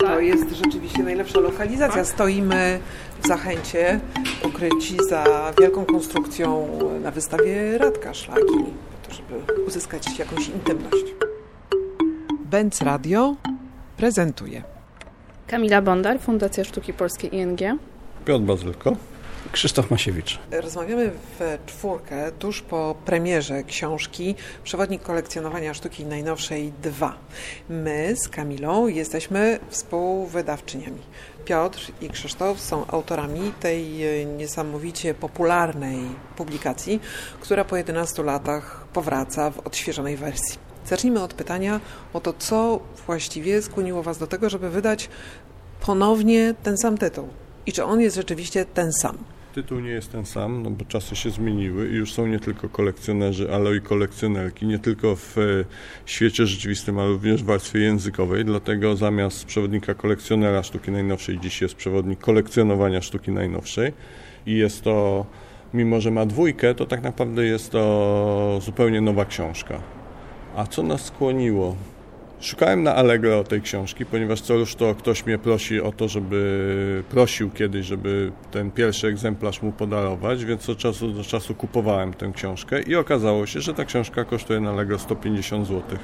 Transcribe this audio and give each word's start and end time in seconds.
No 0.00 0.08
to 0.08 0.20
jest 0.20 0.50
rzeczywiście 0.64 1.02
najlepsza 1.02 1.40
lokalizacja. 1.40 2.04
Stoimy 2.04 2.80
w 3.22 3.26
Zachęcie, 3.26 4.00
ukryci 4.44 4.96
za 5.08 5.52
wielką 5.60 5.84
konstrukcją 5.84 6.68
na 7.02 7.10
wystawie 7.10 7.78
Radka 7.78 8.14
Szlaki, 8.14 8.42
po 8.42 9.08
to, 9.08 9.14
żeby 9.14 9.62
uzyskać 9.66 10.18
jakąś 10.18 10.48
intymność. 10.48 11.04
Benz 12.44 12.82
Radio 12.82 13.34
prezentuje. 13.96 14.62
Kamila 15.46 15.82
Bondar, 15.82 16.20
Fundacja 16.20 16.64
Sztuki 16.64 16.92
Polskiej 16.92 17.34
ING. 17.34 17.60
Piotr 18.24 18.44
Bazylko. 18.44 18.96
Krzysztof 19.52 19.90
Masiewicz. 19.90 20.38
Rozmawiamy 20.50 21.10
w 21.10 21.58
czwórkę 21.66 22.32
tuż 22.32 22.62
po 22.62 22.94
premierze 23.04 23.62
książki 23.62 24.34
Przewodnik 24.64 25.02
kolekcjonowania 25.02 25.74
sztuki 25.74 26.04
najnowszej 26.04 26.72
2. 26.82 27.18
My 27.68 28.14
z 28.16 28.28
Kamilą 28.28 28.86
jesteśmy 28.86 29.58
współwydawczyniami. 29.68 31.02
Piotr 31.44 31.92
i 32.00 32.10
Krzysztof 32.10 32.60
są 32.60 32.86
autorami 32.86 33.52
tej 33.60 33.86
niesamowicie 34.26 35.14
popularnej 35.14 35.98
publikacji, 36.36 37.00
która 37.40 37.64
po 37.64 37.76
11 37.76 38.22
latach 38.22 38.86
powraca 38.92 39.50
w 39.50 39.58
odświeżonej 39.58 40.16
wersji. 40.16 40.58
Zacznijmy 40.86 41.22
od 41.22 41.34
pytania 41.34 41.80
o 42.12 42.20
to, 42.20 42.32
co 42.32 42.80
właściwie 43.06 43.62
skłoniło 43.62 44.02
Was 44.02 44.18
do 44.18 44.26
tego, 44.26 44.50
żeby 44.50 44.70
wydać 44.70 45.08
ponownie 45.80 46.54
ten 46.62 46.78
sam 46.78 46.98
tytuł. 46.98 47.28
I 47.66 47.72
czy 47.72 47.84
on 47.84 48.00
jest 48.00 48.16
rzeczywiście 48.16 48.64
ten 48.64 48.92
sam? 48.92 49.18
Tytuł 49.56 49.80
nie 49.80 49.90
jest 49.90 50.12
ten 50.12 50.26
sam, 50.26 50.62
no 50.62 50.70
bo 50.70 50.84
czasy 50.84 51.16
się 51.16 51.30
zmieniły 51.30 51.88
i 51.88 51.94
już 51.94 52.12
są 52.12 52.26
nie 52.26 52.40
tylko 52.40 52.68
kolekcjonerzy, 52.68 53.54
ale 53.54 53.76
i 53.76 53.80
kolekcjonerki, 53.80 54.66
nie 54.66 54.78
tylko 54.78 55.16
w 55.16 55.38
e, 55.38 55.42
świecie 56.06 56.46
rzeczywistym, 56.46 56.98
ale 56.98 57.08
również 57.08 57.42
w 57.42 57.46
warstwie 57.46 57.78
językowej. 57.78 58.44
Dlatego 58.44 58.96
zamiast 58.96 59.44
przewodnika 59.44 59.94
kolekcjonera 59.94 60.62
sztuki 60.62 60.90
najnowszej, 60.90 61.40
dziś 61.40 61.62
jest 61.62 61.74
przewodnik 61.74 62.18
kolekcjonowania 62.18 63.02
sztuki 63.02 63.30
najnowszej. 63.30 63.92
I 64.46 64.56
jest 64.56 64.82
to, 64.82 65.26
mimo 65.74 66.00
że 66.00 66.10
ma 66.10 66.26
dwójkę, 66.26 66.74
to 66.74 66.86
tak 66.86 67.02
naprawdę 67.02 67.44
jest 67.44 67.70
to 67.70 68.58
zupełnie 68.62 69.00
nowa 69.00 69.24
książka. 69.24 69.82
A 70.56 70.66
co 70.66 70.82
nas 70.82 71.04
skłoniło? 71.04 71.76
Szukałem 72.40 72.82
na 72.82 72.94
Allegro 72.94 73.44
tej 73.44 73.62
książki, 73.62 74.06
ponieważ 74.06 74.40
co 74.40 74.54
już 74.54 74.74
to 74.74 74.94
ktoś 74.94 75.26
mnie 75.26 75.38
prosi 75.38 75.80
o 75.80 75.92
to, 75.92 76.08
żeby 76.08 77.02
prosił 77.10 77.50
kiedyś, 77.50 77.86
żeby 77.86 78.32
ten 78.50 78.70
pierwszy 78.70 79.06
egzemplarz 79.06 79.62
mu 79.62 79.72
podarować, 79.72 80.44
więc 80.44 80.68
od 80.68 80.78
czasu 80.78 81.10
do 81.10 81.24
czasu 81.24 81.54
kupowałem 81.54 82.14
tę 82.14 82.32
książkę 82.34 82.82
i 82.82 82.96
okazało 82.96 83.46
się, 83.46 83.60
że 83.60 83.74
ta 83.74 83.84
książka 83.84 84.24
kosztuje 84.24 84.60
na 84.60 84.70
Allegro 84.70 84.98
150 84.98 85.66
zł. 85.66 85.98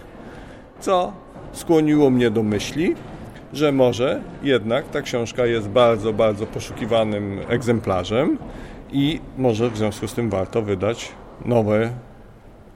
Co 0.81 1.13
skłoniło 1.53 2.11
mnie 2.11 2.31
do 2.31 2.43
myśli, 2.43 2.95
że 3.53 3.73
może 3.73 4.23
jednak 4.43 4.89
ta 4.89 5.03
książka 5.03 5.47
jest 5.47 5.69
bardzo, 5.69 6.13
bardzo 6.13 6.47
poszukiwanym 6.47 7.41
egzemplarzem 7.49 8.39
i 8.93 9.21
może 9.39 9.71
w 9.71 9.77
związku 9.77 10.09
z 10.09 10.15
tym 10.15 10.31
warto 10.31 10.63
wydać 10.63 11.13
nowe 11.45 11.91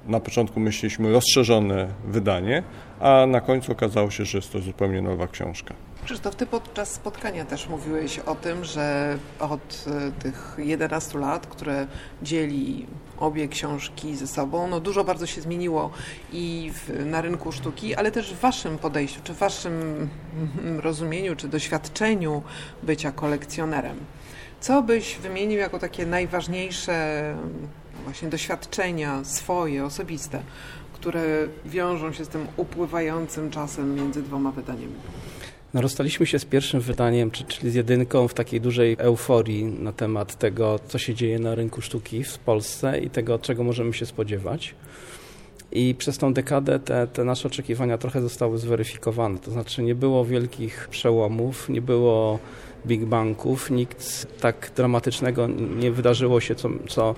na 0.06 0.20
początku 0.20 0.60
myśleliśmy 0.60 1.12
rozszerzone 1.12 1.88
wydanie, 2.04 2.62
a 3.00 3.26
na 3.26 3.40
końcu 3.40 3.72
okazało 3.72 4.10
się, 4.10 4.24
że 4.24 4.38
jest 4.38 4.52
to 4.52 4.58
zupełnie 4.58 5.02
nowa 5.02 5.28
książka. 5.28 5.74
Krzysztof, 6.04 6.36
ty 6.36 6.46
podczas 6.46 6.92
spotkania 6.92 7.44
też 7.44 7.68
mówiłeś 7.68 8.18
o 8.18 8.34
tym, 8.34 8.64
że 8.64 9.18
od 9.40 9.84
e, 9.86 10.22
tych 10.22 10.56
11 10.58 11.18
lat, 11.18 11.46
które 11.46 11.86
dzieli 12.22 12.86
obie 13.18 13.48
książki 13.48 14.16
ze 14.16 14.26
sobą, 14.26 14.68
no 14.68 14.80
dużo 14.80 15.04
bardzo 15.04 15.26
się 15.26 15.40
zmieniło 15.40 15.90
i 16.32 16.72
w, 16.74 17.06
na 17.06 17.20
rynku 17.20 17.52
sztuki, 17.52 17.94
ale 17.94 18.10
też 18.10 18.34
w 18.34 18.41
waszym 18.41 18.78
podejściu, 18.78 19.20
czy 19.24 19.34
w 19.34 19.38
waszym 19.38 20.08
rozumieniu, 20.82 21.36
czy 21.36 21.48
doświadczeniu 21.48 22.42
bycia 22.82 23.12
kolekcjonerem. 23.12 23.96
Co 24.60 24.82
byś 24.82 25.16
wymienił 25.16 25.58
jako 25.58 25.78
takie 25.78 26.06
najważniejsze 26.06 27.34
właśnie 28.06 28.28
doświadczenia 28.28 29.25
swoje, 29.25 29.84
osobiste, 29.84 30.43
które 30.93 31.49
wiążą 31.65 32.12
się 32.12 32.25
z 32.25 32.28
tym 32.28 32.47
upływającym 32.56 33.50
czasem 33.50 33.94
między 33.94 34.22
dwoma 34.22 34.53
wydaniami? 34.53 34.94
No, 35.75 35.81
rozstaliśmy 35.81 36.27
się 36.27 36.39
z 36.39 36.44
pierwszym 36.44 36.81
wydaniem, 36.81 37.31
czyli 37.31 37.71
z 37.71 37.75
jedynką 37.75 38.28
w 38.28 38.34
takiej 38.34 38.61
dużej 38.61 38.97
euforii 38.99 39.65
na 39.65 39.93
temat 39.93 40.39
tego, 40.39 40.81
co 40.89 40.99
się 40.99 41.15
dzieje 41.15 41.39
na 41.39 41.55
rynku 41.55 41.83
sztuki 41.83 42.25
w 42.25 42.39
Polsce 42.39 42.99
i 42.99 43.11
tego, 43.11 43.39
czego 43.39 43.65
możemy 43.65 43.94
się 43.94 44.06
spodziewać. 44.06 44.75
I 45.73 45.94
przez 45.94 46.19
tą 46.19 46.33
dekadę 46.34 46.78
te, 46.78 47.06
te 47.06 47.25
nasze 47.25 47.49
oczekiwania 47.49 47.99
trochę 47.99 48.21
zostały 48.21 48.59
zweryfikowane. 48.59 49.38
To 49.38 49.50
znaczy 49.50 49.83
nie 49.83 49.94
było 49.94 50.25
wielkich 50.25 50.88
przełomów, 50.91 51.69
nie 51.69 51.83
było 51.83 52.38
big 52.87 53.05
banków, 53.05 53.71
nikt 53.71 54.27
tak 54.41 54.71
dramatycznego 54.77 55.49
nie 55.77 55.91
wydarzyło 55.93 56.41
się, 56.41 56.55
co, 56.55 56.69
co 56.88 57.15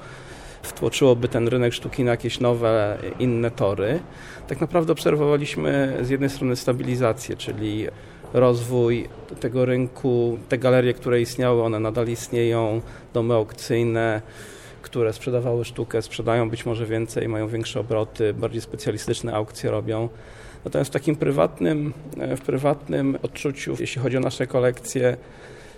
wtłoczyłoby 0.62 1.28
ten 1.28 1.48
rynek 1.48 1.72
sztuki 1.72 2.04
na 2.04 2.10
jakieś 2.10 2.40
nowe, 2.40 2.98
inne 3.18 3.50
tory. 3.50 4.00
Tak 4.48 4.60
naprawdę 4.60 4.92
obserwowaliśmy 4.92 5.98
z 6.02 6.10
jednej 6.10 6.30
strony 6.30 6.56
stabilizację, 6.56 7.36
czyli 7.36 7.86
rozwój 8.32 9.08
tego 9.40 9.64
rynku, 9.64 10.38
te 10.48 10.58
galerie, 10.58 10.94
które 10.94 11.20
istniały, 11.20 11.62
one 11.62 11.80
nadal 11.80 12.08
istnieją, 12.08 12.80
domy 13.14 13.34
aukcyjne, 13.34 14.22
które 14.82 15.12
sprzedawały 15.12 15.64
sztukę, 15.64 16.02
sprzedają 16.02 16.50
być 16.50 16.66
może 16.66 16.86
więcej, 16.86 17.28
mają 17.28 17.48
większe 17.48 17.80
obroty, 17.80 18.34
bardziej 18.34 18.60
specjalistyczne 18.60 19.34
aukcje 19.34 19.70
robią. 19.70 20.08
Natomiast 20.64 20.90
w 20.90 20.92
takim 20.92 21.16
prywatnym, 21.16 21.92
w 22.36 22.40
prywatnym 22.40 23.18
odczuciu, 23.22 23.76
jeśli 23.80 24.02
chodzi 24.02 24.16
o 24.16 24.20
nasze 24.20 24.46
kolekcje, 24.46 25.16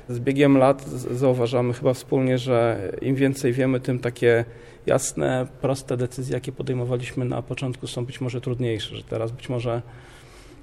z 0.09 0.19
biegiem 0.19 0.59
lat 0.59 0.89
zauważamy 0.89 1.75
chyba 1.75 1.95
wspólnie, 1.95 2.39
że 2.39 2.89
im 3.03 3.15
więcej 3.15 3.53
wiemy, 3.53 3.81
tym 3.81 3.99
takie 3.99 4.45
jasne, 4.87 5.47
proste 5.61 5.97
decyzje, 5.97 6.35
jakie 6.35 6.53
podejmowaliśmy 6.53 7.25
na 7.25 7.43
początku 7.43 7.87
są 7.87 8.05
być 8.05 8.21
może 8.21 8.41
trudniejsze, 8.41 8.97
że 8.97 9.03
teraz 9.03 9.33
być 9.33 9.49
może 9.49 9.83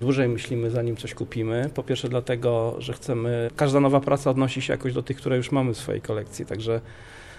dłużej 0.02 0.30
myślimy, 0.30 0.70
zanim 0.70 0.96
coś 0.96 1.14
kupimy. 1.14 1.70
Po 1.74 1.84
pierwsze 1.84 2.10
dlatego, 2.10 2.76
że 2.80 2.94
chcemy, 2.94 3.50
każda 3.56 3.80
nowa 3.80 4.00
praca 4.00 4.30
odnosi 4.30 4.62
się 4.62 4.74
jakoś 4.74 4.94
do 4.94 5.04
tych, 5.04 5.18
które 5.18 5.38
już 5.38 5.52
mamy 5.52 5.74
w 5.74 5.78
swojej 5.78 6.02
kolekcji, 6.02 6.46
także 6.46 6.82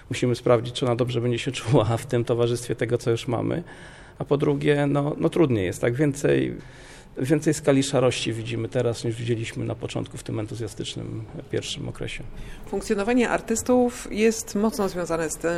musimy 0.09 0.35
sprawdzić, 0.35 0.75
czy 0.75 0.85
ona 0.85 0.95
dobrze 0.95 1.21
będzie 1.21 1.39
się 1.39 1.51
czuła 1.61 1.85
w 1.97 2.05
tym 2.05 2.25
towarzystwie 2.25 2.75
tego, 2.75 2.97
co 2.97 3.11
już 3.11 3.27
mamy. 3.27 3.63
A 4.19 4.25
po 4.25 4.37
drugie, 4.37 4.87
no, 4.87 5.15
no 5.17 5.29
trudniej 5.29 5.65
jest, 5.65 5.81
tak 5.81 5.95
więcej 5.95 6.55
więcej 7.17 7.53
skali 7.53 7.83
szarości 7.83 8.33
widzimy 8.33 8.69
teraz 8.69 9.03
niż 9.03 9.15
widzieliśmy 9.15 9.65
na 9.65 9.75
początku 9.75 10.17
w 10.17 10.23
tym 10.23 10.39
entuzjastycznym 10.39 11.23
pierwszym 11.51 11.89
okresie. 11.89 12.23
Funkcjonowanie 12.67 13.29
artystów 13.29 14.07
jest 14.11 14.55
mocno 14.55 14.89
związane 14.89 15.29
z 15.29 15.37
tym, 15.37 15.51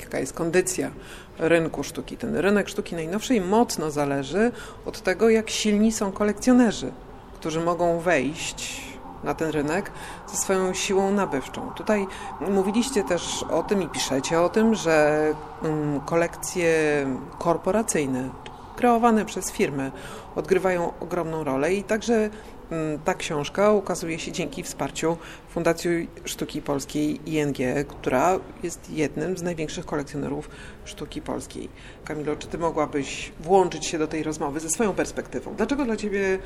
jaka 0.00 0.18
jest 0.18 0.32
kondycja 0.32 0.90
rynku 1.38 1.84
sztuki. 1.84 2.16
Ten 2.16 2.36
rynek 2.36 2.68
sztuki 2.68 2.94
najnowszej 2.94 3.40
mocno 3.40 3.90
zależy 3.90 4.52
od 4.86 5.02
tego, 5.02 5.28
jak 5.28 5.50
silni 5.50 5.92
są 5.92 6.12
kolekcjonerzy, 6.12 6.92
którzy 7.34 7.60
mogą 7.60 8.00
wejść 8.00 8.84
na 9.24 9.34
ten 9.34 9.50
rynek 9.50 9.90
ze 10.32 10.36
swoją 10.36 10.74
siłą 10.74 11.10
nabywczą. 11.10 11.70
Tutaj 11.70 12.06
mówiliście 12.40 13.04
też 13.04 13.42
o 13.42 13.62
tym 13.62 13.82
i 13.82 13.88
piszecie 13.88 14.40
o 14.40 14.48
tym, 14.48 14.74
że 14.74 15.26
mm, 15.62 16.00
kolekcje 16.00 17.06
korporacyjne, 17.38 18.30
kreowane 18.76 19.24
przez 19.24 19.52
firmy, 19.52 19.92
odgrywają 20.36 20.92
ogromną 21.00 21.44
rolę 21.44 21.74
i 21.74 21.84
także 21.84 22.30
mm, 22.70 22.98
ta 23.04 23.14
książka 23.14 23.72
ukazuje 23.72 24.18
się 24.18 24.32
dzięki 24.32 24.62
wsparciu 24.62 25.16
Fundacji 25.48 26.08
Sztuki 26.24 26.62
Polskiej 26.62 27.20
ING, 27.26 27.56
która 27.88 28.38
jest 28.62 28.90
jednym 28.90 29.36
z 29.36 29.42
największych 29.42 29.86
kolekcjonerów 29.86 30.50
sztuki 30.84 31.22
polskiej. 31.22 31.68
Kamilo, 32.04 32.36
czy 32.36 32.48
ty 32.48 32.58
mogłabyś 32.58 33.32
włączyć 33.40 33.86
się 33.86 33.98
do 33.98 34.06
tej 34.06 34.22
rozmowy 34.22 34.60
ze 34.60 34.70
swoją 34.70 34.92
perspektywą? 34.92 35.54
Dlaczego 35.54 35.84
dla 35.84 35.96
ciebie 35.96 36.38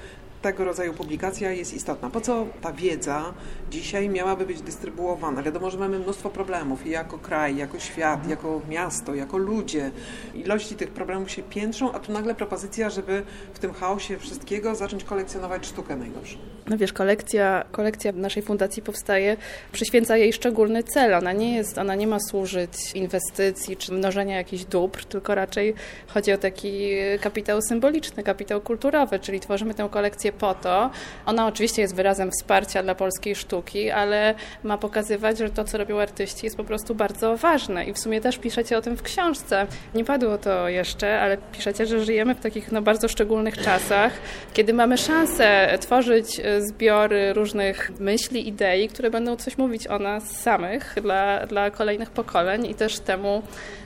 tego 0.43 0.65
rodzaju 0.65 0.94
publikacja 0.94 1.52
jest 1.52 1.75
istotna. 1.75 2.11
Po 2.11 2.20
co 2.20 2.46
ta 2.61 2.73
wiedza 2.73 3.35
dzisiaj 3.70 4.08
miałaby 4.08 4.46
być 4.46 4.62
dystrybuowana? 4.62 5.43
Wiadomo, 5.43 5.70
że 5.70 5.79
mamy 5.79 5.99
mnóstwo 5.99 6.31
problemów 6.31 6.87
i 6.87 6.90
jako 6.90 7.19
kraj, 7.19 7.56
jako 7.56 7.79
świat, 7.79 8.29
jako 8.29 8.61
miasto, 8.69 9.14
jako 9.14 9.38
ludzie. 9.38 9.90
Ilości 10.35 10.75
tych 10.75 10.90
problemów 10.90 11.31
się 11.31 11.43
piętrzą, 11.43 11.93
a 11.93 11.99
tu 11.99 12.12
nagle 12.12 12.35
propozycja, 12.35 12.90
żeby 12.90 13.23
w 13.55 13.58
tym 13.58 13.73
chaosie 13.73 14.19
wszystkiego 14.19 14.75
zacząć 14.75 15.05
kolekcjonować 15.05 15.67
sztukę 15.67 15.96
najnowszą. 15.96 16.38
No 16.67 16.79
wiesz, 16.79 16.93
kolekcja, 16.93 17.64
kolekcja 17.73 18.12
naszej 18.12 18.43
fundacji 18.43 18.82
powstaje, 18.82 19.37
przyświęca 19.73 20.17
jej 20.17 20.32
szczególny 20.32 20.82
cel. 20.82 21.14
Ona 21.14 21.32
nie 21.32 21.56
jest, 21.56 21.79
ona 21.79 21.94
nie 21.94 22.06
ma 22.06 22.20
służyć 22.20 22.93
inwestycji 22.94 23.76
czy 23.76 23.93
mnożenia 23.93 24.37
jakichś 24.37 24.64
dóbr, 24.64 25.05
tylko 25.05 25.34
raczej 25.34 25.75
chodzi 26.06 26.32
o 26.32 26.38
taki 26.38 26.91
kapitał 27.20 27.62
symboliczny, 27.62 28.23
kapitał 28.23 28.61
kulturowy, 28.61 29.19
czyli 29.19 29.41
tworzymy 29.41 29.75
tę 29.75 29.88
kolekcję 29.91 30.27
po 30.32 30.54
to. 30.54 30.90
Ona 31.26 31.46
oczywiście 31.46 31.82
jest 31.82 31.94
wyrazem 31.94 32.30
wsparcia 32.30 32.82
dla 32.82 32.94
polskiej 32.94 33.36
sztuki, 33.36 33.90
ale 33.90 34.34
ma 34.62 34.78
pokazywać, 34.78 35.38
że 35.38 35.50
to, 35.50 35.64
co 35.64 35.78
robią 35.78 36.00
artyści, 36.00 36.46
jest 36.46 36.56
po 36.56 36.64
prostu 36.64 36.94
bardzo 36.94 37.36
ważne. 37.36 37.84
I 37.84 37.92
w 37.92 37.98
sumie 37.98 38.20
też 38.20 38.38
piszecie 38.38 38.78
o 38.78 38.82
tym 38.82 38.96
w 38.96 39.02
książce. 39.02 39.66
Nie 39.94 40.04
padło 40.04 40.38
to 40.38 40.69
jeszcze, 40.69 41.20
ale 41.20 41.38
piszecie, 41.52 41.86
że 41.86 42.04
żyjemy 42.04 42.34
w 42.34 42.40
takich 42.40 42.72
no, 42.72 42.82
bardzo 42.82 43.08
szczególnych 43.08 43.58
czasach, 43.58 44.12
kiedy 44.52 44.72
mamy 44.72 44.98
szansę 44.98 45.78
tworzyć 45.80 46.40
e, 46.40 46.62
zbiory 46.62 47.32
różnych 47.32 47.90
myśli, 48.00 48.48
idei, 48.48 48.88
które 48.88 49.10
będą 49.10 49.36
coś 49.36 49.58
mówić 49.58 49.86
o 49.86 49.98
nas 49.98 50.31
samych 50.31 50.94
dla, 51.02 51.46
dla 51.46 51.70
kolejnych 51.70 52.10
pokoleń 52.10 52.66
i 52.66 52.74
też 52.74 52.98
temu 52.98 53.42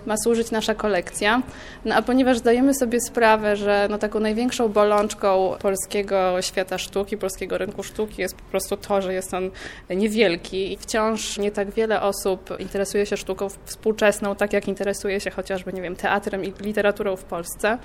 ma 0.06 0.16
służyć 0.16 0.50
nasza 0.50 0.74
kolekcja. 0.74 1.42
No 1.84 1.94
a 1.94 2.02
ponieważ 2.02 2.38
zdajemy 2.38 2.74
sobie 2.74 3.00
sprawę, 3.00 3.56
że 3.56 3.86
no, 3.90 3.98
taką 3.98 4.20
największą 4.20 4.68
bolączką 4.68 5.56
polskiego 5.62 6.31
świata 6.40 6.78
sztuki, 6.78 7.16
polskiego 7.16 7.58
rynku 7.58 7.82
sztuki 7.82 8.22
jest 8.22 8.36
po 8.36 8.42
prostu 8.42 8.76
to, 8.76 9.02
że 9.02 9.14
jest 9.14 9.34
on 9.34 9.50
niewielki 9.90 10.72
i 10.72 10.76
wciąż 10.76 11.38
nie 11.38 11.50
tak 11.50 11.70
wiele 11.70 12.02
osób 12.02 12.50
interesuje 12.58 13.06
się 13.06 13.16
sztuką 13.16 13.48
współczesną, 13.64 14.34
tak 14.34 14.52
jak 14.52 14.68
interesuje 14.68 15.20
się 15.20 15.30
chociażby, 15.30 15.72
nie 15.72 15.82
wiem, 15.82 15.96
teatrem 15.96 16.44
i 16.44 16.52
literaturą 16.60 17.16
w 17.16 17.24
Polsce, 17.24 17.78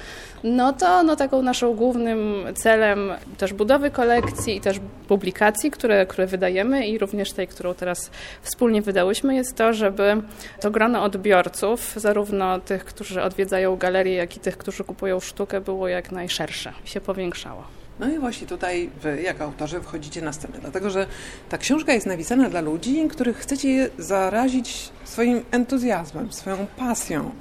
no 0.43 0.73
to 0.73 1.03
no, 1.03 1.15
taką 1.15 1.41
naszą 1.41 1.75
głównym 1.75 2.45
celem 2.55 3.11
też 3.37 3.53
budowy 3.53 3.91
kolekcji 3.91 4.55
i 4.55 4.61
też 4.61 4.79
publikacji, 5.07 5.71
które, 5.71 6.05
które 6.05 6.27
wydajemy 6.27 6.87
i 6.87 6.97
również 6.97 7.31
tej, 7.31 7.47
którą 7.47 7.73
teraz 7.73 8.11
wspólnie 8.41 8.81
wydałyśmy, 8.81 9.35
jest 9.35 9.55
to, 9.55 9.73
żeby 9.73 10.21
to 10.61 10.71
grono 10.71 11.03
odbiorców, 11.03 11.93
zarówno 11.95 12.59
tych, 12.59 12.85
którzy 12.85 13.21
odwiedzają 13.21 13.75
galerię, 13.75 14.13
jak 14.13 14.37
i 14.37 14.39
tych, 14.39 14.57
którzy 14.57 14.83
kupują 14.83 15.19
sztukę, 15.19 15.61
było 15.61 15.87
jak 15.87 16.11
najszersze 16.11 16.73
się 16.85 17.01
powiększało. 17.01 17.76
No 17.99 18.09
i 18.09 18.19
właśnie 18.19 18.47
tutaj 18.47 18.89
wy, 19.01 19.21
jak 19.21 19.41
autorzy, 19.41 19.81
wchodzicie 19.81 20.21
na 20.21 20.33
scenę, 20.33 20.57
dlatego 20.61 20.89
że 20.89 21.07
ta 21.49 21.57
książka 21.57 21.93
jest 21.93 22.05
napisana 22.05 22.49
dla 22.49 22.61
ludzi, 22.61 23.07
których 23.09 23.37
chcecie 23.37 23.89
zarazić 23.97 24.89
swoim 25.03 25.43
entuzjazmem, 25.51 26.31
swoją 26.31 26.67
pasją 26.77 27.31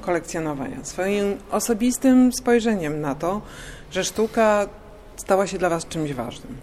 kolekcjonowania, 0.00 0.84
swoim 0.84 1.36
osobistym 1.50 2.32
spojrzeniem 2.32 3.00
na 3.00 3.14
to, 3.14 3.42
że 3.90 4.04
sztuka 4.04 4.68
stała 5.16 5.46
się 5.46 5.58
dla 5.58 5.68
Was 5.68 5.86
czymś 5.86 6.12
ważnym. 6.12 6.56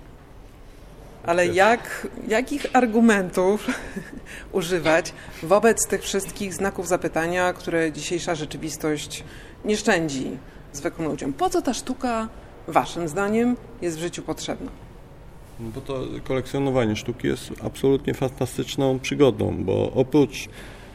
Ale 1.26 1.48
jak, 1.48 2.08
jakich 2.28 2.66
argumentów 2.74 3.68
używać 4.52 5.14
wobec 5.44 5.88
tych 5.88 6.02
wszystkich 6.02 6.54
znaków 6.54 6.88
zapytania, 6.88 7.54
które 7.54 7.92
dzisiejsza 7.92 8.36
rzeczywistość 8.36 9.24
nie 9.66 9.78
szczędzi 9.78 10.38
zwykłym 10.74 11.08
ludziom? 11.08 11.34
Po 11.34 11.50
co 11.50 11.62
ta 11.62 11.74
sztuka, 11.74 12.30
Waszym 12.68 13.08
zdaniem, 13.08 13.56
jest 13.82 13.98
w 13.98 14.00
życiu 14.00 14.22
potrzebna? 14.22 14.72
No 15.60 15.70
bo 15.76 15.82
to 15.82 16.00
kolekcjonowanie 16.24 16.96
sztuki 16.96 17.28
jest 17.28 17.52
absolutnie 17.64 18.14
fantastyczną 18.14 19.00
przygodą, 19.00 19.64
bo 19.64 19.92
oprócz 19.92 20.50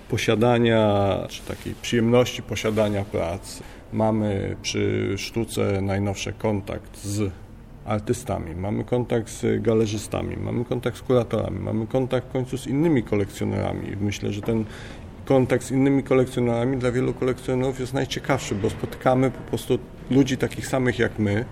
posiadania, 0.08 1.08
czy 1.28 1.42
takiej 1.42 1.74
przyjemności 1.82 2.42
posiadania 2.42 3.04
prac, 3.04 3.60
mamy 3.92 4.56
przy 4.62 5.14
sztuce 5.18 5.80
najnowszy 5.82 6.32
kontakt 6.32 7.04
z 7.04 7.32
artystami, 7.84 8.54
mamy 8.54 8.84
kontakt 8.84 9.30
z 9.30 9.62
galerzystami, 9.62 10.36
mamy 10.36 10.64
kontakt 10.64 10.96
z 10.96 11.02
kuratorami, 11.02 11.58
mamy 11.58 11.86
kontakt 11.86 12.28
w 12.28 12.32
końcu 12.32 12.58
z 12.58 12.66
innymi 12.66 13.02
kolekcjonerami. 13.02 13.96
Myślę, 14.00 14.32
że 14.32 14.42
ten 14.42 14.64
kontakt 15.24 15.64
z 15.64 15.70
innymi 15.70 16.02
kolekcjonerami 16.02 16.76
dla 16.76 16.92
wielu 16.92 17.14
kolekcjonerów 17.14 17.80
jest 17.80 17.94
najciekawszy, 17.94 18.54
bo 18.54 18.70
spotykamy 18.70 19.30
po 19.30 19.40
prostu 19.40 19.78
ludzi 20.10 20.36
takich 20.36 20.66
samych 20.66 20.98
jak 20.98 21.18
my. 21.18 21.44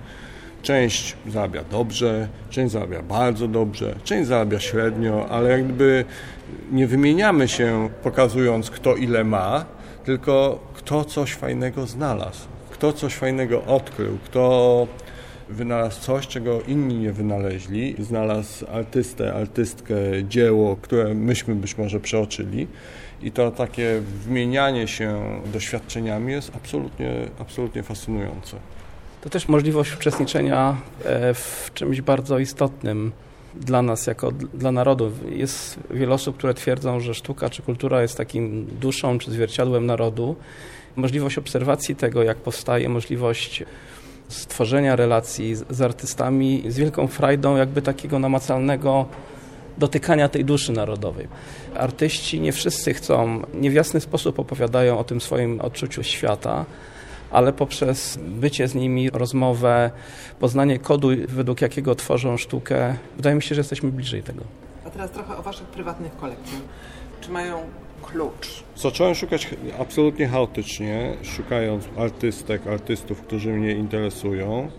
Część 0.62 1.16
zarabia 1.28 1.64
dobrze, 1.64 2.28
część 2.50 2.72
zarabia 2.72 3.02
bardzo 3.02 3.48
dobrze, 3.48 3.94
część 4.04 4.28
zarabia 4.28 4.60
średnio, 4.60 5.28
ale 5.30 5.50
jakby 5.50 6.04
nie 6.72 6.86
wymieniamy 6.86 7.48
się 7.48 7.88
pokazując 8.02 8.70
kto 8.70 8.96
ile 8.96 9.24
ma, 9.24 9.64
tylko 10.04 10.58
kto 10.74 11.04
coś 11.04 11.34
fajnego 11.34 11.86
znalazł, 11.86 12.40
kto 12.70 12.92
coś 12.92 13.14
fajnego 13.14 13.64
odkrył, 13.64 14.18
kto 14.24 14.86
wynalazł 15.50 16.00
coś, 16.00 16.26
czego 16.26 16.62
inni 16.62 16.94
nie 16.94 17.12
wynaleźli, 17.12 17.96
znalazł 17.98 18.66
artystę, 18.72 19.34
artystkę, 19.34 19.94
dzieło, 20.28 20.76
które 20.76 21.14
myśmy 21.14 21.54
być 21.54 21.78
może 21.78 22.00
przeoczyli. 22.00 22.66
I 23.22 23.32
to 23.32 23.50
takie 23.50 24.02
wymienianie 24.24 24.88
się 24.88 25.40
doświadczeniami 25.52 26.32
jest 26.32 26.52
absolutnie, 26.56 27.10
absolutnie 27.38 27.82
fascynujące. 27.82 28.56
To 29.20 29.30
też 29.30 29.48
możliwość 29.48 29.94
uczestniczenia 29.94 30.76
e, 31.04 31.34
w 31.34 31.70
czymś 31.74 32.00
bardzo 32.00 32.38
istotnym 32.38 33.12
dla 33.54 33.82
nas, 33.82 34.06
jako 34.06 34.32
dla 34.32 34.72
narodu. 34.72 35.12
Jest 35.28 35.78
wiele 35.90 36.14
osób, 36.14 36.36
które 36.36 36.54
twierdzą, 36.54 37.00
że 37.00 37.14
sztuka 37.14 37.50
czy 37.50 37.62
kultura 37.62 38.02
jest 38.02 38.16
takim 38.16 38.66
duszą 38.66 39.18
czy 39.18 39.30
zwierciadłem 39.30 39.86
narodu. 39.86 40.36
Możliwość 40.96 41.38
obserwacji 41.38 41.96
tego, 41.96 42.22
jak 42.22 42.36
powstaje, 42.36 42.88
możliwość 42.88 43.64
stworzenia 44.28 44.96
relacji 44.96 45.54
z, 45.54 45.64
z 45.70 45.80
artystami 45.80 46.62
z 46.68 46.76
wielką 46.76 47.06
frajdą 47.06 47.56
jakby 47.56 47.82
takiego 47.82 48.18
namacalnego 48.18 49.06
dotykania 49.78 50.28
tej 50.28 50.44
duszy 50.44 50.72
narodowej. 50.72 51.28
Artyści 51.74 52.40
nie 52.40 52.52
wszyscy 52.52 52.94
chcą, 52.94 53.42
nie 53.54 53.70
w 53.70 53.74
jasny 53.74 54.00
sposób 54.00 54.38
opowiadają 54.38 54.98
o 54.98 55.04
tym 55.04 55.20
swoim 55.20 55.60
odczuciu 55.60 56.02
świata, 56.02 56.64
ale 57.30 57.52
poprzez 57.52 58.18
bycie 58.22 58.68
z 58.68 58.74
nimi, 58.74 59.10
rozmowę, 59.10 59.90
poznanie 60.40 60.78
kodu, 60.78 61.08
według 61.28 61.60
jakiego 61.60 61.94
tworzą 61.94 62.36
sztukę, 62.36 62.96
wydaje 63.16 63.36
mi 63.36 63.42
się, 63.42 63.54
że 63.54 63.60
jesteśmy 63.60 63.92
bliżej 63.92 64.22
tego. 64.22 64.44
A 64.88 64.90
teraz 64.90 65.10
trochę 65.10 65.36
o 65.36 65.42
Waszych 65.42 65.66
prywatnych 65.66 66.16
kolekcjach. 66.16 66.60
Czy 67.20 67.30
mają 67.30 67.60
klucz? 68.02 68.64
Zacząłem 68.76 69.14
szukać 69.14 69.48
absolutnie 69.80 70.28
chaotycznie, 70.28 71.16
szukając 71.22 71.88
artystek, 71.96 72.66
artystów, 72.66 73.20
którzy 73.20 73.48
mnie 73.50 73.72
interesują. 73.72 74.70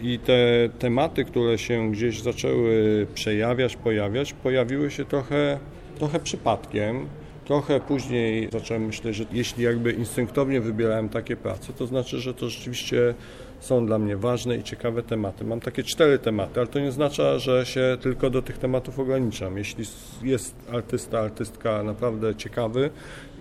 I 0.00 0.18
te 0.18 0.34
tematy, 0.78 1.24
które 1.24 1.58
się 1.58 1.90
gdzieś 1.92 2.22
zaczęły 2.22 3.06
przejawiać, 3.14 3.76
pojawiać, 3.76 4.32
pojawiły 4.32 4.90
się 4.90 5.04
trochę, 5.04 5.58
trochę 5.98 6.20
przypadkiem. 6.20 7.08
Trochę 7.44 7.80
później 7.80 8.48
zacząłem 8.52 8.86
myśleć, 8.86 9.16
że 9.16 9.24
jeśli 9.32 9.64
jakby 9.64 9.92
instynktownie 9.92 10.60
wybierałem 10.60 11.08
takie 11.08 11.36
prace, 11.36 11.72
to 11.72 11.86
znaczy, 11.86 12.20
że 12.20 12.34
to 12.34 12.48
rzeczywiście 12.50 13.14
są 13.60 13.86
dla 13.86 13.98
mnie 13.98 14.16
ważne 14.16 14.56
i 14.56 14.62
ciekawe 14.62 15.02
tematy. 15.02 15.44
Mam 15.44 15.60
takie 15.60 15.82
cztery 15.82 16.18
tematy, 16.18 16.60
ale 16.60 16.66
to 16.66 16.80
nie 16.80 16.88
oznacza, 16.88 17.38
że 17.38 17.66
się 17.66 17.96
tylko 18.00 18.30
do 18.30 18.42
tych 18.42 18.58
tematów 18.58 18.98
ograniczam. 18.98 19.58
Jeśli 19.58 19.84
jest 20.22 20.54
artysta, 20.72 21.20
artystka 21.20 21.82
naprawdę 21.82 22.34
ciekawy 22.34 22.90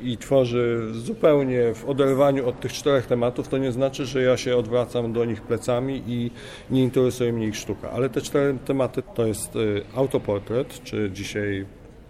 i 0.04 0.18
tworzy 0.18 0.92
zupełnie 0.94 1.74
w 1.74 1.90
oderwaniu 1.90 2.50
od 2.50 2.60
tych 2.60 2.74
czterech 2.74 3.06
tematów, 3.06 3.48
to 3.48 3.58
nie 3.58 3.72
znaczy, 3.72 4.06
że 4.06 4.22
ja 4.22 4.38
się 4.38 4.58
odwracam 4.58 5.14
do 5.14 5.26
nich 5.26 5.42
plecami 5.42 6.04
i 6.08 6.32
nie 6.72 6.84
interesuje 6.84 7.34
mnie 7.34 7.48
ich 7.48 7.56
sztuka. 7.56 7.92
Ale 7.92 8.10
te 8.10 8.22
cztery 8.22 8.58
tematy 8.66 9.04
to 9.16 9.26
jest 9.26 9.56
y, 9.56 9.82
autoportret, 9.96 10.84
czy 10.84 11.10
dzisiaj 11.14 11.66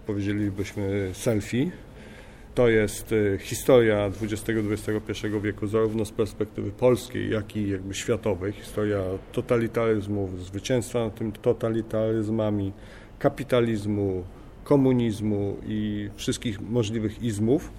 powiedzielibyśmy 0.06 1.10
selfie, 1.12 1.70
to 2.54 2.68
jest 2.68 3.12
y, 3.12 3.38
historia 3.40 4.10
XX-XXI 4.22 5.28
wieku, 5.42 5.66
zarówno 5.66 6.04
z 6.04 6.12
perspektywy 6.12 6.70
polskiej, 6.70 7.30
jak 7.30 7.56
i 7.56 7.70
jakby 7.70 7.94
światowej. 7.94 8.52
Historia 8.52 9.00
totalitaryzmów, 9.32 10.44
zwycięstwa 10.44 11.04
nad 11.04 11.14
tym 11.14 11.32
totalitaryzmami, 11.32 12.72
kapitalizmu, 13.18 14.24
komunizmu 14.64 15.56
i 15.66 16.08
wszystkich 16.16 16.60
możliwych 16.60 17.22
izmów. 17.22 17.70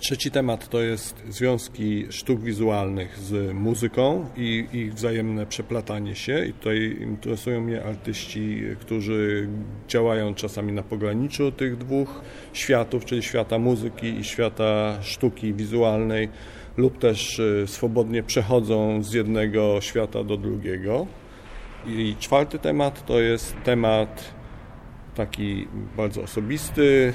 Trzeci 0.00 0.30
temat 0.30 0.68
to 0.68 0.80
jest 0.80 1.22
związki 1.28 2.06
sztuk 2.10 2.40
wizualnych 2.40 3.18
z 3.18 3.54
muzyką 3.54 4.26
i 4.36 4.66
ich 4.72 4.94
wzajemne 4.94 5.46
przeplatanie 5.46 6.14
się. 6.14 6.46
I 6.46 6.52
tutaj 6.52 6.96
interesują 7.00 7.60
mnie 7.60 7.84
artyści, 7.84 8.62
którzy 8.80 9.48
działają 9.88 10.34
czasami 10.34 10.72
na 10.72 10.82
pograniczu 10.82 11.52
tych 11.52 11.76
dwóch 11.76 12.20
światów, 12.52 13.04
czyli 13.04 13.22
świata 13.22 13.58
muzyki 13.58 14.06
i 14.06 14.24
świata 14.24 14.98
sztuki 15.02 15.54
wizualnej, 15.54 16.28
lub 16.76 16.98
też 16.98 17.40
e, 17.40 17.66
swobodnie 17.66 18.22
przechodzą 18.22 19.02
z 19.02 19.12
jednego 19.12 19.80
świata 19.80 20.24
do 20.24 20.36
drugiego. 20.36 21.06
I 21.86 22.16
czwarty 22.18 22.58
temat 22.58 23.06
to 23.06 23.20
jest 23.20 23.56
temat 23.64 24.34
taki 25.14 25.68
bardzo 25.96 26.22
osobisty, 26.22 27.12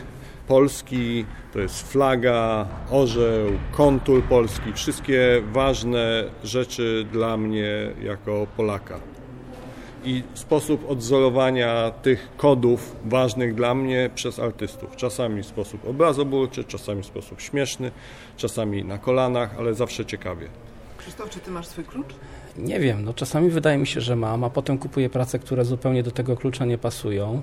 Polski, 0.48 1.26
to 1.54 1.60
jest 1.60 1.92
flaga, 1.92 2.68
orzeł, 2.92 3.48
kontur 3.72 4.24
Polski, 4.24 4.74
wszystkie 4.74 5.42
ważne 5.52 6.24
rzeczy 6.44 7.06
dla 7.12 7.38
mnie 7.38 7.92
jako 8.04 8.48
Polaka. 8.58 9.00
I 10.04 10.24
sposób 10.34 10.90
odzorowania 10.90 11.92
tych 11.92 12.30
kodów 12.38 12.96
ważnych 13.06 13.56
dla 13.56 13.74
mnie 13.76 14.10
przez 14.16 14.40
artystów. 14.40 14.96
Czasami 14.96 15.44
w 15.44 15.46
sposób 15.46 15.88
obrazobórczy, 15.88 16.64
czasami 16.64 17.04
w 17.04 17.06
sposób 17.06 17.42
śmieszny, 17.42 17.92
czasami 18.38 18.84
na 18.86 18.98
kolanach, 18.98 19.56
ale 19.60 19.74
zawsze 19.74 20.06
ciekawie. 20.06 20.48
Krzysztof, 20.98 21.30
czy 21.30 21.40
ty 21.40 21.52
masz 21.52 21.68
swój 21.68 21.84
klucz? 21.84 22.16
Nie 22.58 22.80
wiem, 22.80 23.06
no 23.06 23.14
czasami 23.14 23.50
wydaje 23.50 23.78
mi 23.78 23.88
się, 23.88 24.02
że 24.02 24.16
mam, 24.16 24.44
a 24.44 24.50
potem 24.50 24.78
kupuję 24.78 25.10
prace, 25.10 25.40
które 25.40 25.66
zupełnie 25.66 26.04
do 26.04 26.12
tego 26.12 26.38
klucza 26.38 26.66
nie 26.66 26.78
pasują. 26.78 27.42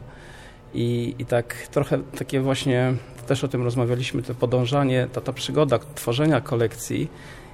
I, 0.75 1.14
I 1.18 1.26
tak 1.26 1.54
trochę 1.70 1.98
takie 2.18 2.40
właśnie, 2.40 2.94
też 3.26 3.44
o 3.44 3.48
tym 3.48 3.62
rozmawialiśmy, 3.62 4.22
to 4.22 4.34
podążanie, 4.34 5.08
ta, 5.12 5.20
ta 5.20 5.32
przygoda 5.32 5.78
tworzenia 5.94 6.40
kolekcji 6.40 7.10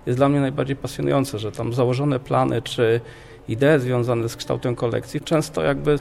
jest 0.07 0.19
dla 0.19 0.29
mnie 0.29 0.41
najbardziej 0.41 0.77
pasjonujące, 0.77 1.39
że 1.39 1.53
tam 1.53 1.73
założone 1.73 2.21
plany 2.21 2.63
czy 2.63 3.01
idee 3.49 3.79
związane 3.79 4.29
z 4.29 4.37
kształtem 4.37 4.77
kolekcji 4.77 5.21
często 5.21 5.63
jakby 5.63 5.99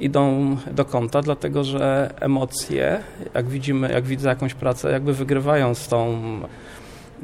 idą 0.00 0.56
do 0.72 0.84
kąta, 0.84 1.22
dlatego 1.22 1.64
że 1.64 2.14
emocje, 2.20 3.02
jak 3.34 3.48
widzimy, 3.48 3.92
jak 3.92 4.04
widzę 4.04 4.28
jakąś 4.28 4.54
pracę, 4.54 4.92
jakby 4.92 5.14
wygrywają 5.14 5.74
z 5.74 5.88
tą 5.88 6.20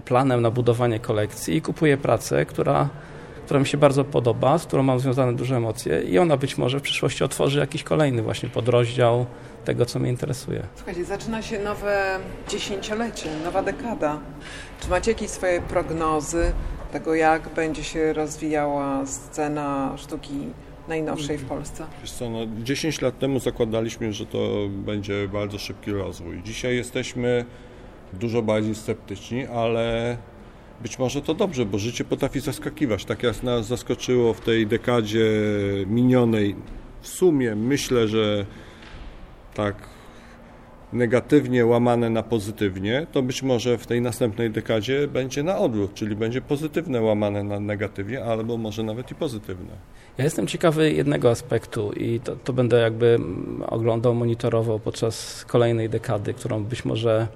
planem 0.04 0.42
na 0.42 0.50
budowanie 0.50 1.00
kolekcji 1.00 1.56
i 1.56 1.62
kupuję 1.62 1.96
pracę, 1.96 2.46
która, 2.46 2.88
która 3.46 3.60
mi 3.60 3.66
się 3.66 3.78
bardzo 3.78 4.04
podoba, 4.04 4.58
z 4.58 4.66
którą 4.66 4.82
mam 4.82 5.00
związane 5.00 5.32
duże 5.32 5.56
emocje 5.56 6.02
i 6.02 6.18
ona 6.18 6.36
być 6.36 6.58
może 6.58 6.78
w 6.78 6.82
przyszłości 6.82 7.24
otworzy 7.24 7.58
jakiś 7.58 7.82
kolejny 7.82 8.22
właśnie 8.22 8.48
podrozdział 8.48 9.26
tego, 9.64 9.86
co 9.86 9.98
mnie 9.98 10.10
interesuje. 10.10 10.62
Słuchajcie, 10.76 11.04
zaczyna 11.04 11.42
się 11.42 11.58
nowe 11.58 12.18
dziesięciolecie, 12.48 13.28
nowa 13.44 13.62
dekada. 13.62 14.20
Czy 14.80 14.88
macie 14.90 15.10
jakieś 15.10 15.30
swoje 15.30 15.60
prognozy 15.60 16.52
tego, 16.92 17.14
jak 17.14 17.48
będzie 17.54 17.84
się 17.84 18.12
rozwijała 18.12 19.06
scena 19.06 19.92
sztuki 19.96 20.34
najnowszej 20.88 21.38
w 21.38 21.44
Polsce? 21.44 21.86
Wiesz 22.00 22.12
co, 22.12 22.30
no 22.30 22.38
10 22.62 23.00
lat 23.00 23.18
temu 23.18 23.40
zakładaliśmy, 23.40 24.12
że 24.12 24.26
to 24.26 24.38
będzie 24.68 25.28
bardzo 25.28 25.58
szybki 25.58 25.90
rozwój. 25.92 26.42
Dzisiaj 26.42 26.76
jesteśmy 26.76 27.44
dużo 28.12 28.42
bardziej 28.42 28.74
sceptyczni, 28.74 29.46
ale 29.46 30.16
być 30.82 30.98
może 30.98 31.22
to 31.22 31.34
dobrze, 31.34 31.66
bo 31.66 31.78
życie 31.78 32.04
potrafi 32.04 32.40
zaskakiwać. 32.40 33.04
Tak 33.04 33.22
jak 33.22 33.42
nas 33.42 33.66
zaskoczyło 33.66 34.34
w 34.34 34.40
tej 34.40 34.66
dekadzie 34.66 35.30
minionej, 35.86 36.56
w 37.00 37.08
sumie 37.08 37.54
myślę, 37.54 38.08
że 38.08 38.46
tak 39.54 39.74
negatywnie 40.92 41.66
łamane 41.66 42.10
na 42.10 42.22
pozytywnie, 42.22 43.06
to 43.12 43.22
być 43.22 43.42
może 43.42 43.78
w 43.78 43.86
tej 43.86 44.00
następnej 44.00 44.50
dekadzie 44.50 45.08
będzie 45.08 45.42
na 45.42 45.58
odwrót, 45.58 45.94
czyli 45.94 46.16
będzie 46.16 46.40
pozytywne 46.40 47.00
łamane 47.02 47.42
na 47.42 47.60
negatywnie, 47.60 48.24
albo 48.24 48.56
może 48.56 48.82
nawet 48.82 49.10
i 49.10 49.14
pozytywne. 49.14 49.72
Ja 50.18 50.24
jestem 50.24 50.46
ciekawy 50.46 50.92
jednego 50.92 51.30
aspektu 51.30 51.92
i 51.92 52.20
to, 52.20 52.36
to 52.36 52.52
będę 52.52 52.80
jakby 52.80 53.18
oglądał, 53.66 54.14
monitorował 54.14 54.80
podczas 54.80 55.44
kolejnej 55.44 55.88
dekady, 55.88 56.34
którą 56.34 56.64
być 56.64 56.84
może 56.84 57.28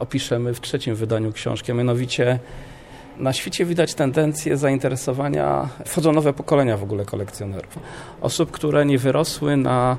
opiszemy 0.00 0.54
w 0.54 0.60
trzecim 0.60 0.94
wydaniu 0.94 1.32
książki, 1.32 1.72
a 1.72 1.74
mianowicie 1.74 2.38
na 3.18 3.32
świecie 3.32 3.64
widać 3.64 3.94
tendencję 3.94 4.56
zainteresowania, 4.56 5.68
wchodzą 5.86 6.12
nowe 6.12 6.32
pokolenia 6.32 6.76
w 6.76 6.82
ogóle 6.82 7.04
kolekcjonerów. 7.04 7.78
Osób, 8.20 8.50
które 8.50 8.86
nie 8.86 8.98
wyrosły 8.98 9.56
na, 9.56 9.96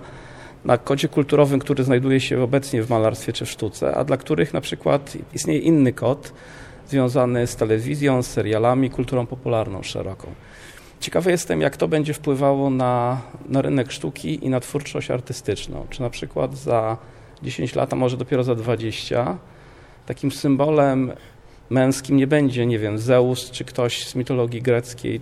na 0.66 0.78
kodzie 0.78 1.08
kulturowym, 1.08 1.60
który 1.60 1.84
znajduje 1.84 2.20
się 2.20 2.42
obecnie 2.42 2.84
w 2.84 2.90
malarstwie 2.90 3.34
czy 3.34 3.46
w 3.46 3.50
sztuce, 3.50 3.96
a 3.96 4.04
dla 4.04 4.18
których 4.18 4.54
na 4.54 4.62
przykład 4.62 5.18
istnieje 5.34 5.60
inny 5.60 5.94
kod 5.94 6.34
związany 6.88 7.48
z 7.48 7.56
telewizją, 7.56 8.24
z 8.24 8.28
serialami, 8.28 8.90
kulturą 8.90 9.26
popularną 9.26 9.84
szeroką. 9.84 10.28
Ciekawy 11.00 11.32
jestem, 11.32 11.62
jak 11.62 11.78
to 11.78 11.88
będzie 11.88 12.14
wpływało 12.14 12.70
na, 12.70 13.22
na 13.50 13.62
rynek 13.62 13.92
sztuki 13.92 14.46
i 14.46 14.50
na 14.50 14.60
twórczość 14.60 15.12
artystyczną. 15.12 15.86
Czy 15.90 16.02
na 16.02 16.10
przykład 16.10 16.58
za 16.58 16.98
10 17.44 17.76
lat, 17.76 17.94
a 17.94 17.96
może 17.96 18.18
dopiero 18.18 18.44
za 18.44 18.56
20, 18.56 19.38
takim 20.06 20.32
symbolem 20.32 21.12
męskim 21.70 22.18
nie 22.18 22.28
będzie, 22.28 22.66
nie 22.66 22.80
wiem, 22.80 22.98
Zeus 22.98 23.52
czy 23.52 23.66
ktoś 23.66 24.08
z 24.08 24.16
mitologii 24.16 24.62
greckiej, 24.62 25.22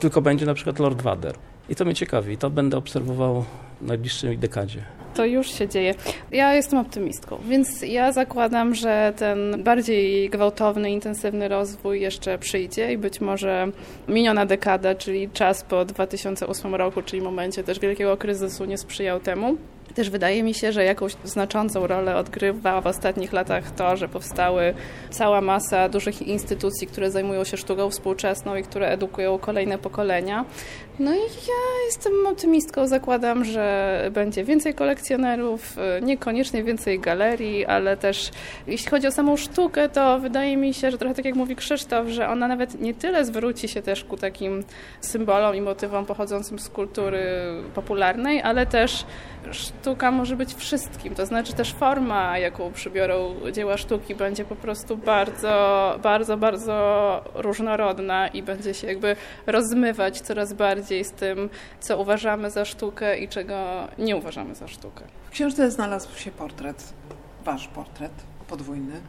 tylko 0.00 0.22
będzie 0.22 0.46
na 0.46 0.54
przykład 0.54 0.78
Lord 0.78 1.02
Vader. 1.02 1.34
I 1.68 1.74
to 1.74 1.84
mnie 1.84 1.94
ciekawi, 1.94 2.36
to 2.36 2.50
będę 2.50 2.76
obserwował 2.76 3.44
w 3.80 3.86
najbliższej 3.86 4.38
dekadzie. 4.38 4.84
To 5.14 5.24
już 5.24 5.54
się 5.54 5.68
dzieje. 5.68 5.94
Ja 6.32 6.54
jestem 6.54 6.78
optymistką, 6.78 7.38
więc 7.48 7.82
ja 7.82 8.12
zakładam, 8.12 8.74
że 8.74 9.12
ten 9.16 9.62
bardziej 9.62 10.30
gwałtowny, 10.30 10.90
intensywny 10.90 11.48
rozwój 11.48 12.00
jeszcze 12.00 12.38
przyjdzie 12.38 12.92
i 12.92 12.98
być 12.98 13.20
może 13.20 13.68
miniona 14.08 14.46
dekada, 14.46 14.94
czyli 14.94 15.30
czas 15.30 15.62
po 15.62 15.84
2008 15.84 16.74
roku, 16.74 17.02
czyli 17.02 17.22
momencie 17.22 17.64
też 17.64 17.80
wielkiego 17.80 18.16
kryzysu 18.16 18.64
nie 18.64 18.78
sprzyjał 18.78 19.20
temu. 19.20 19.56
Też 19.94 20.10
wydaje 20.10 20.42
mi 20.42 20.54
się, 20.54 20.72
że 20.72 20.84
jakąś 20.84 21.12
znaczącą 21.24 21.86
rolę 21.86 22.16
odgrywa 22.16 22.80
w 22.80 22.86
ostatnich 22.86 23.32
latach 23.32 23.70
to, 23.70 23.96
że 23.96 24.08
powstały 24.08 24.74
cała 25.10 25.40
masa 25.40 25.88
dużych 25.88 26.22
instytucji, 26.22 26.86
które 26.86 27.10
zajmują 27.10 27.44
się 27.44 27.56
sztuką 27.56 27.90
współczesną 27.90 28.56
i 28.56 28.62
które 28.62 28.88
edukują 28.88 29.38
kolejne 29.38 29.78
pokolenia. 29.78 30.44
No 30.98 31.14
i 31.14 31.18
ja 31.18 31.84
jestem 31.86 32.12
optymistką, 32.26 32.86
zakładam, 32.86 33.44
że 33.44 34.08
będzie 34.12 34.44
więcej 34.44 34.74
kolekcjonerów, 34.74 35.76
niekoniecznie 36.02 36.64
więcej 36.64 37.00
galerii, 37.00 37.66
ale 37.66 37.96
też 37.96 38.30
jeśli 38.66 38.90
chodzi 38.90 39.06
o 39.06 39.10
samą 39.10 39.36
sztukę, 39.36 39.88
to 39.88 40.18
wydaje 40.18 40.56
mi 40.56 40.74
się, 40.74 40.90
że 40.90 40.98
trochę 40.98 41.14
tak 41.14 41.24
jak 41.24 41.34
mówi 41.34 41.56
Krzysztof, 41.56 42.08
że 42.08 42.28
ona 42.28 42.48
nawet 42.48 42.80
nie 42.80 42.94
tyle 42.94 43.24
zwróci 43.24 43.68
się 43.68 43.82
też 43.82 44.04
ku 44.04 44.16
takim 44.16 44.64
symbolom 45.00 45.56
i 45.56 45.60
motywom 45.60 46.06
pochodzącym 46.06 46.58
z 46.58 46.68
kultury 46.68 47.22
popularnej, 47.74 48.42
ale 48.42 48.66
też 48.66 49.04
sztuka 49.80 50.10
może 50.10 50.36
być 50.36 50.54
wszystkim, 50.54 51.14
to 51.14 51.26
znaczy 51.26 51.52
też 51.52 51.74
forma, 51.74 52.38
jaką 52.38 52.72
przybiorą 52.72 53.34
dzieła 53.52 53.76
sztuki 53.76 54.14
będzie 54.14 54.44
po 54.44 54.56
prostu 54.56 54.96
bardzo, 54.96 55.98
bardzo, 56.02 56.36
bardzo 56.36 57.24
różnorodna 57.34 58.28
i 58.28 58.42
będzie 58.42 58.74
się 58.74 58.86
jakby 58.86 59.16
rozmywać 59.46 60.20
coraz 60.20 60.52
bardziej 60.52 61.04
z 61.04 61.12
tym, 61.12 61.50
co 61.80 61.98
uważamy 61.98 62.50
za 62.50 62.64
sztukę 62.64 63.18
i 63.18 63.28
czego 63.28 63.88
nie 63.98 64.16
uważamy 64.16 64.54
za 64.54 64.68
sztukę. 64.68 65.04
W 65.26 65.30
książce 65.30 65.70
znalazł 65.70 66.18
się 66.18 66.30
portret, 66.30 66.92
wasz 67.44 67.68
portret 67.68 68.12
podwójny, 68.48 69.00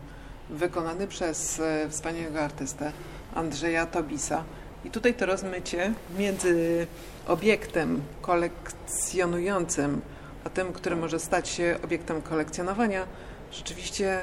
wykonany 0.49 1.07
przez 1.07 1.59
e, 1.59 1.89
wspaniałego 1.89 2.39
artystę 2.39 2.91
Andrzeja 3.35 3.85
Tobisa. 3.85 4.43
I 4.85 4.89
tutaj 4.89 5.13
to 5.13 5.25
rozmycie 5.25 5.93
między 6.17 6.87
obiektem 7.27 8.01
kolekcjonującym 8.21 10.01
a 10.45 10.49
tym, 10.49 10.73
który 10.73 10.95
może 10.95 11.19
stać 11.19 11.49
się 11.49 11.77
obiektem 11.83 12.21
kolekcjonowania, 12.21 13.07
rzeczywiście 13.51 14.19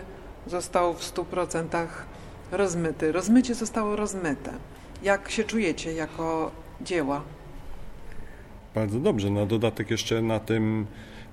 został 0.46 0.94
w 0.94 1.00
100% 1.00 1.86
rozmyty. 2.52 3.12
Rozmycie 3.12 3.54
zostało 3.54 3.96
rozmyte. 3.96 4.52
Jak 5.02 5.30
się 5.30 5.44
czujecie 5.44 5.92
jako 5.92 6.50
dzieła? 6.80 7.22
Bardzo 8.74 9.00
dobrze. 9.00 9.30
Na 9.30 9.46
dodatek 9.46 9.90
jeszcze 9.90 10.22
na 10.22 10.40
tym 10.40 10.86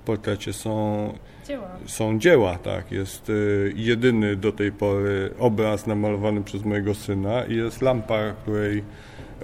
portrecie 0.04 0.52
są 0.52 1.12
dzieła. 1.46 1.68
Są 1.86 2.18
dzieła, 2.18 2.58
tak. 2.58 2.92
Jest 2.92 3.28
y, 3.28 3.72
jedyny 3.76 4.36
do 4.36 4.52
tej 4.52 4.72
pory 4.72 5.30
obraz 5.38 5.86
namalowany 5.86 6.42
przez 6.42 6.64
mojego 6.64 6.94
syna 6.94 7.44
i 7.44 7.56
jest 7.56 7.82
lampa, 7.82 8.32
której, 8.42 8.84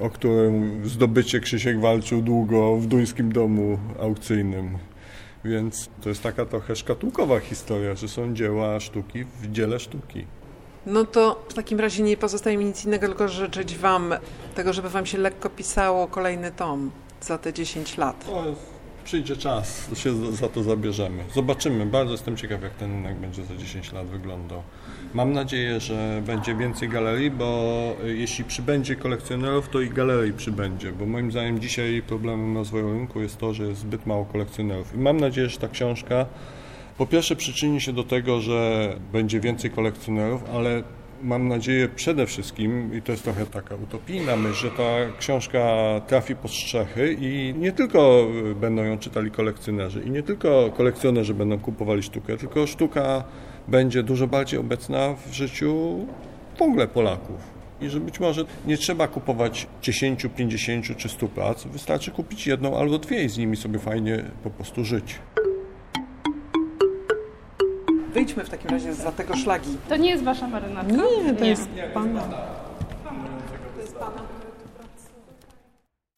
o 0.00 0.10
którą 0.10 0.62
zdobycie 0.84 1.40
Krzysiek 1.40 1.80
walczył 1.80 2.22
długo 2.22 2.76
w 2.76 2.86
duńskim 2.86 3.32
domu 3.32 3.78
aukcyjnym. 4.00 4.78
Więc 5.44 5.88
to 6.02 6.08
jest 6.08 6.22
taka 6.22 6.46
trochę 6.46 6.76
szkatułkowa 6.76 7.40
historia, 7.40 7.94
że 7.94 8.08
są 8.08 8.34
dzieła 8.34 8.80
sztuki 8.80 9.24
w 9.24 9.52
dziele 9.52 9.80
sztuki. 9.80 10.26
No 10.86 11.04
to 11.04 11.44
w 11.48 11.54
takim 11.54 11.80
razie 11.80 12.02
nie 12.02 12.16
pozostaje 12.16 12.58
mi 12.58 12.64
nic 12.64 12.84
innego, 12.84 13.06
tylko 13.06 13.28
życzyć 13.28 13.78
Wam 13.78 14.14
tego, 14.54 14.72
żeby 14.72 14.90
Wam 14.90 15.06
się 15.06 15.18
lekko 15.18 15.50
pisało 15.50 16.08
kolejny 16.08 16.52
tom 16.52 16.90
za 17.20 17.38
te 17.38 17.52
10 17.52 17.96
lat. 17.98 18.24
Przyjdzie 19.04 19.36
czas, 19.36 19.90
się 19.98 20.32
za 20.32 20.48
to 20.48 20.62
zabierzemy. 20.62 21.24
Zobaczymy. 21.34 21.86
Bardzo 21.86 22.12
jestem 22.12 22.36
ciekaw, 22.36 22.62
jak 22.62 22.74
ten 22.74 22.90
rynek 22.90 23.16
będzie 23.16 23.44
za 23.44 23.56
10 23.56 23.92
lat 23.92 24.06
wyglądał. 24.06 24.62
Mam 25.14 25.32
nadzieję, 25.32 25.80
że 25.80 26.22
będzie 26.26 26.54
więcej 26.54 26.88
galerii, 26.88 27.30
bo 27.30 27.72
jeśli 28.04 28.44
przybędzie 28.44 28.96
kolekcjonerów, 28.96 29.68
to 29.68 29.80
i 29.80 29.90
galerii 29.90 30.32
przybędzie, 30.32 30.92
bo 30.92 31.06
moim 31.06 31.30
zdaniem 31.30 31.60
dzisiaj 31.60 32.02
problemem 32.06 32.56
rozwoju 32.56 32.92
rynku 32.92 33.20
jest 33.20 33.38
to, 33.38 33.54
że 33.54 33.64
jest 33.64 33.80
zbyt 33.80 34.06
mało 34.06 34.24
kolekcjonerów. 34.24 34.94
I 34.94 34.98
mam 34.98 35.20
nadzieję, 35.20 35.48
że 35.48 35.58
ta 35.58 35.68
książka 35.68 36.26
po 36.98 37.06
pierwsze 37.06 37.36
przyczyni 37.36 37.80
się 37.80 37.92
do 37.92 38.04
tego, 38.04 38.40
że 38.40 38.88
będzie 39.12 39.40
więcej 39.40 39.70
kolekcjonerów, 39.70 40.44
ale 40.54 40.82
mam 41.22 41.48
nadzieję 41.48 41.88
przede 41.88 42.26
wszystkim, 42.26 42.94
i 42.98 43.02
to 43.02 43.12
jest 43.12 43.24
trochę 43.24 43.46
taka 43.46 43.74
utopijna 43.74 44.36
myśl, 44.36 44.54
że 44.54 44.70
ta 44.70 45.18
książka 45.18 45.60
trafi 46.06 46.36
pod 46.36 46.50
strzechy 46.50 47.16
i 47.20 47.54
nie 47.58 47.72
tylko 47.72 48.26
będą 48.60 48.84
ją 48.84 48.98
czytali 48.98 49.30
kolekcjonerzy 49.30 50.02
i 50.02 50.10
nie 50.10 50.22
tylko 50.22 50.70
kolekcjonerzy 50.76 51.34
będą 51.34 51.58
kupowali 51.58 52.02
sztukę, 52.02 52.36
tylko 52.36 52.66
sztuka 52.66 53.24
będzie 53.68 54.02
dużo 54.02 54.26
bardziej 54.26 54.60
obecna 54.60 55.14
w 55.26 55.32
życiu 55.32 55.98
w 56.58 56.62
ogóle 56.62 56.88
Polaków. 56.88 57.62
I 57.80 57.88
że 57.88 58.00
być 58.00 58.20
może 58.20 58.44
nie 58.66 58.76
trzeba 58.76 59.08
kupować 59.08 59.66
10, 59.82 60.26
50 60.36 60.96
czy 60.96 61.08
100 61.08 61.28
prac, 61.28 61.64
wystarczy 61.64 62.10
kupić 62.10 62.46
jedną 62.46 62.78
albo 62.78 62.98
dwie 62.98 63.24
i 63.24 63.28
z 63.28 63.38
nimi 63.38 63.56
sobie 63.56 63.78
fajnie 63.78 64.24
po 64.44 64.50
prostu 64.50 64.84
żyć. 64.84 65.18
Wyjdźmy 68.14 68.44
w 68.44 68.50
takim 68.50 68.70
razie 68.70 68.94
za 68.94 69.12
tego 69.12 69.36
szlagi. 69.36 69.76
To 69.88 69.96
nie 69.96 70.10
jest 70.10 70.24
wasza 70.24 70.46
marynatka? 70.48 70.92
Nie, 70.92 71.34
to 71.34 71.44
nie. 71.44 71.50
jest 71.50 71.68
pana. 71.94 72.20
To 72.22 73.80
jest 73.80 73.96
pana. 73.96 74.22